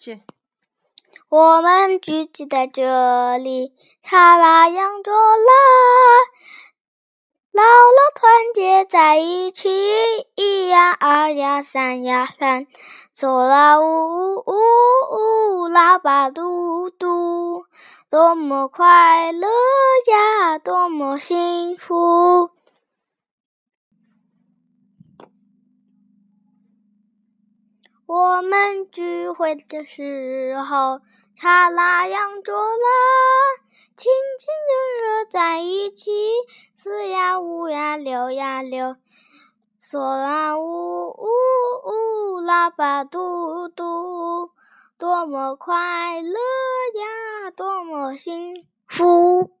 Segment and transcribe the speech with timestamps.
[0.00, 0.22] 去。
[1.28, 5.52] 我们聚集在这里，查拉扬卓拉，
[7.52, 9.68] 姥姥团结在一起，
[10.36, 12.66] 一呀二呀三呀三，
[13.14, 17.66] 嗦啦呜呜呜，喇叭嘟嘟，
[18.08, 19.48] 多么快乐
[20.10, 22.50] 呀，多么幸福。
[28.06, 31.00] 我们聚会的时候。
[31.36, 32.88] 查拉扬卓拉，
[33.96, 36.10] 亲亲热热在一起，
[36.76, 38.96] 四呀五呀六呀六，
[39.80, 41.24] 嗦啦呜呜
[41.86, 44.50] 呜，喇叭嘟嘟，
[44.98, 49.59] 多么快乐呀，多么幸福。